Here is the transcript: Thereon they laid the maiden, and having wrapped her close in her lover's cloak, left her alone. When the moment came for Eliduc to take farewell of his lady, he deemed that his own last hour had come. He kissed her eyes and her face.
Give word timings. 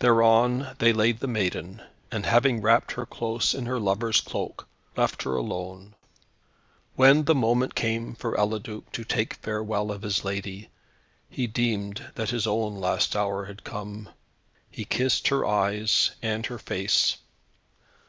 Thereon 0.00 0.74
they 0.80 0.92
laid 0.92 1.20
the 1.20 1.28
maiden, 1.28 1.82
and 2.10 2.26
having 2.26 2.60
wrapped 2.60 2.90
her 2.94 3.06
close 3.06 3.54
in 3.54 3.66
her 3.66 3.78
lover's 3.78 4.20
cloak, 4.20 4.66
left 4.96 5.22
her 5.22 5.36
alone. 5.36 5.94
When 6.96 7.26
the 7.26 7.34
moment 7.36 7.76
came 7.76 8.16
for 8.16 8.34
Eliduc 8.34 8.90
to 8.90 9.04
take 9.04 9.34
farewell 9.34 9.92
of 9.92 10.02
his 10.02 10.24
lady, 10.24 10.68
he 11.30 11.46
deemed 11.46 12.06
that 12.16 12.30
his 12.30 12.44
own 12.48 12.80
last 12.80 13.14
hour 13.14 13.44
had 13.44 13.62
come. 13.62 14.08
He 14.68 14.84
kissed 14.84 15.28
her 15.28 15.46
eyes 15.46 16.10
and 16.20 16.44
her 16.46 16.58
face. 16.58 17.18